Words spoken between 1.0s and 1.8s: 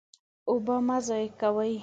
ضایع کوئ.